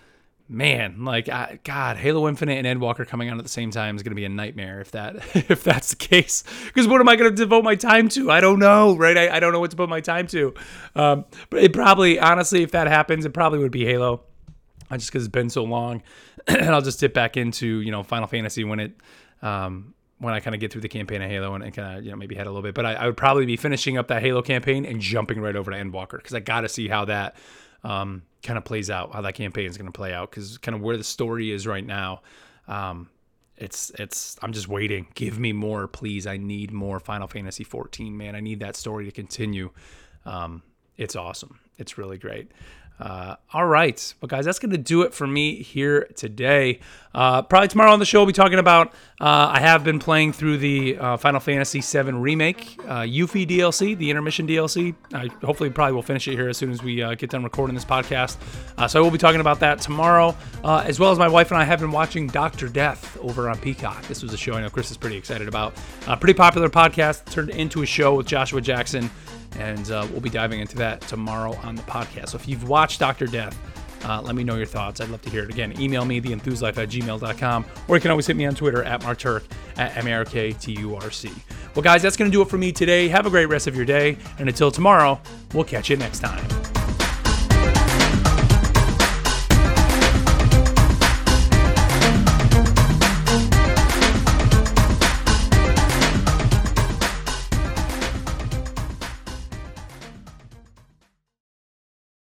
man, 0.48 1.04
like 1.04 1.28
I, 1.28 1.58
God, 1.64 1.96
Halo 1.96 2.28
Infinite 2.28 2.64
and 2.64 2.80
Endwalker 2.80 3.06
coming 3.06 3.28
out 3.28 3.38
at 3.38 3.44
the 3.44 3.50
same 3.50 3.70
time 3.70 3.96
is 3.96 4.02
going 4.02 4.12
to 4.12 4.16
be 4.16 4.24
a 4.24 4.28
nightmare 4.28 4.80
if 4.80 4.92
that 4.92 5.16
if 5.34 5.64
that's 5.64 5.90
the 5.90 5.96
case. 5.96 6.44
Because 6.66 6.86
what 6.86 7.00
am 7.00 7.08
I 7.08 7.16
going 7.16 7.30
to 7.30 7.36
devote 7.36 7.64
my 7.64 7.74
time 7.74 8.08
to? 8.10 8.30
I 8.30 8.40
don't 8.40 8.58
know, 8.58 8.96
right? 8.96 9.16
I, 9.16 9.36
I 9.36 9.40
don't 9.40 9.52
know 9.52 9.60
what 9.60 9.70
to 9.70 9.76
put 9.76 9.88
my 9.88 10.00
time 10.00 10.26
to. 10.28 10.54
Um, 10.94 11.24
but 11.50 11.62
it 11.62 11.72
probably, 11.72 12.18
honestly, 12.18 12.62
if 12.62 12.72
that 12.72 12.86
happens, 12.86 13.24
it 13.24 13.30
probably 13.34 13.58
would 13.58 13.72
be 13.72 13.84
Halo 13.84 14.22
just 14.92 15.10
because 15.10 15.24
it's 15.24 15.32
been 15.32 15.50
so 15.50 15.64
long. 15.64 16.02
and 16.46 16.70
I'll 16.70 16.82
just 16.82 17.00
dip 17.00 17.14
back 17.14 17.36
into 17.36 17.80
you 17.80 17.90
know 17.90 18.02
Final 18.02 18.26
Fantasy 18.26 18.64
when 18.64 18.80
it 18.80 18.92
um, 19.42 19.91
when 20.22 20.34
I 20.34 20.40
kind 20.40 20.54
of 20.54 20.60
get 20.60 20.70
through 20.70 20.82
the 20.82 20.88
campaign 20.88 21.20
of 21.20 21.28
Halo 21.28 21.54
and, 21.54 21.64
and 21.64 21.74
kind 21.74 21.98
of 21.98 22.04
you 22.04 22.10
know 22.10 22.16
maybe 22.16 22.36
head 22.36 22.46
a 22.46 22.50
little 22.50 22.62
bit. 22.62 22.74
But 22.74 22.86
I, 22.86 22.94
I, 22.94 23.06
would 23.06 23.16
probably 23.16 23.44
be 23.44 23.56
finishing 23.56 23.98
up 23.98 24.06
that 24.08 24.22
Halo 24.22 24.40
campaign 24.40 24.86
and 24.86 25.00
jumping 25.00 25.40
right 25.40 25.56
over 25.56 25.72
to 25.72 25.76
Endwalker 25.76 26.18
because 26.18 26.32
I 26.32 26.40
got 26.40 26.60
to 26.60 26.68
see 26.68 26.86
how 26.86 27.04
that 27.06 27.36
um, 27.82 28.22
kind 28.42 28.56
of 28.56 28.64
plays 28.64 28.88
out, 28.88 29.12
how 29.12 29.20
that 29.22 29.34
campaign 29.34 29.66
is 29.66 29.76
going 29.76 29.90
to 29.90 29.92
play 29.92 30.14
out 30.14 30.30
because 30.30 30.58
kind 30.58 30.76
of 30.76 30.80
where 30.80 30.96
the 30.96 31.04
story 31.04 31.50
is 31.50 31.66
right 31.66 31.84
now. 31.84 32.22
Um, 32.68 33.08
it's 33.56 33.90
it's 33.98 34.36
I'm 34.42 34.52
just 34.52 34.68
waiting. 34.68 35.08
Give 35.14 35.38
me 35.38 35.52
more, 35.52 35.88
please. 35.88 36.26
I 36.26 36.36
need 36.36 36.70
more 36.70 37.00
Final 37.00 37.26
Fantasy 37.26 37.64
14, 37.64 38.16
man. 38.16 38.36
I 38.36 38.40
need 38.40 38.60
that 38.60 38.76
story 38.76 39.04
to 39.06 39.10
continue. 39.10 39.70
Um, 40.24 40.62
it's 40.96 41.16
awesome. 41.16 41.58
It's 41.78 41.98
really 41.98 42.18
great. 42.18 42.52
Uh, 43.02 43.34
all 43.52 43.66
right. 43.66 44.14
Well, 44.20 44.28
guys, 44.28 44.44
that's 44.44 44.60
going 44.60 44.70
to 44.70 44.78
do 44.78 45.02
it 45.02 45.12
for 45.12 45.26
me 45.26 45.60
here 45.60 46.06
today. 46.14 46.78
Uh, 47.12 47.42
probably 47.42 47.66
tomorrow 47.66 47.90
on 47.92 47.98
the 47.98 48.06
show, 48.06 48.20
we'll 48.20 48.28
be 48.28 48.32
talking 48.32 48.60
about. 48.60 48.92
Uh, 49.20 49.50
I 49.50 49.58
have 49.58 49.82
been 49.82 49.98
playing 49.98 50.32
through 50.32 50.58
the 50.58 50.96
uh, 50.98 51.16
Final 51.16 51.40
Fantasy 51.40 51.80
VII 51.80 52.12
Remake, 52.12 52.78
uh, 52.86 53.00
Yuffie 53.00 53.44
DLC, 53.44 53.98
the 53.98 54.08
intermission 54.08 54.46
DLC. 54.46 54.94
I 55.12 55.28
hopefully 55.44 55.68
probably 55.68 55.94
will 55.94 56.02
finish 56.02 56.28
it 56.28 56.34
here 56.34 56.48
as 56.48 56.56
soon 56.56 56.70
as 56.70 56.84
we 56.84 57.02
uh, 57.02 57.16
get 57.16 57.30
done 57.30 57.42
recording 57.42 57.74
this 57.74 57.84
podcast. 57.84 58.36
Uh, 58.78 58.86
so 58.86 59.00
I 59.00 59.02
will 59.02 59.10
be 59.10 59.18
talking 59.18 59.40
about 59.40 59.58
that 59.60 59.80
tomorrow, 59.80 60.36
as 60.62 61.00
well 61.00 61.10
as 61.10 61.18
my 61.18 61.28
wife 61.28 61.50
and 61.50 61.58
I 61.58 61.64
have 61.64 61.80
been 61.80 61.90
watching 61.90 62.28
Dr. 62.28 62.68
Death 62.68 63.18
over 63.20 63.50
on 63.50 63.58
Peacock. 63.58 64.00
This 64.06 64.22
was 64.22 64.32
a 64.32 64.36
show 64.36 64.52
I 64.52 64.60
know 64.60 64.70
Chris 64.70 64.92
is 64.92 64.96
pretty 64.96 65.16
excited 65.16 65.48
about. 65.48 65.74
A 66.06 66.16
pretty 66.16 66.34
popular 66.34 66.68
podcast 66.68 67.24
turned 67.32 67.50
into 67.50 67.82
a 67.82 67.86
show 67.86 68.14
with 68.14 68.28
Joshua 68.28 68.60
Jackson 68.60 69.10
and 69.58 69.90
uh, 69.90 70.06
we'll 70.10 70.20
be 70.20 70.30
diving 70.30 70.60
into 70.60 70.76
that 70.76 71.00
tomorrow 71.02 71.54
on 71.62 71.74
the 71.74 71.82
podcast. 71.82 72.30
So 72.30 72.36
if 72.36 72.48
you've 72.48 72.68
watched 72.68 73.00
Dr. 73.00 73.26
Death, 73.26 73.58
uh, 74.04 74.20
let 74.20 74.34
me 74.34 74.44
know 74.44 74.56
your 74.56 74.66
thoughts. 74.66 75.00
I'd 75.00 75.08
love 75.08 75.22
to 75.22 75.30
hear 75.30 75.44
it. 75.44 75.50
Again, 75.50 75.80
email 75.80 76.04
me, 76.04 76.20
theenthuslife 76.20 76.76
at 76.76 76.88
gmail.com, 76.88 77.64
or 77.88 77.96
you 77.96 78.00
can 78.00 78.10
always 78.10 78.26
hit 78.26 78.36
me 78.36 78.46
on 78.46 78.54
Twitter 78.54 78.82
at 78.82 79.00
markturc 79.02 79.44
at 79.76 79.96
M-A-R-K-T-U-R-C. 79.98 81.30
Well, 81.74 81.82
guys, 81.82 82.02
that's 82.02 82.16
going 82.16 82.30
to 82.30 82.32
do 82.34 82.42
it 82.42 82.48
for 82.48 82.58
me 82.58 82.72
today. 82.72 83.08
Have 83.08 83.26
a 83.26 83.30
great 83.30 83.46
rest 83.46 83.66
of 83.66 83.76
your 83.76 83.84
day, 83.84 84.16
and 84.38 84.48
until 84.48 84.70
tomorrow, 84.70 85.20
we'll 85.54 85.64
catch 85.64 85.88
you 85.88 85.96
next 85.96 86.18
time. 86.18 86.61